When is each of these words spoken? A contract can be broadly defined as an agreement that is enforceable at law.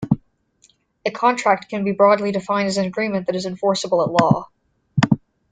A 1.05 1.11
contract 1.11 1.69
can 1.69 1.83
be 1.83 1.91
broadly 1.91 2.31
defined 2.31 2.67
as 2.69 2.77
an 2.77 2.85
agreement 2.85 3.27
that 3.27 3.35
is 3.35 3.45
enforceable 3.45 4.01
at 4.03 4.09
law. 4.11 4.49